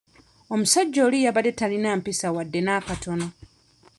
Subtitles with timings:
[0.53, 3.27] Omusajja oli yabadde talina mpisa wadde n'akatono.